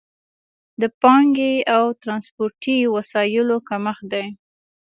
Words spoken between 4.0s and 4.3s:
دی.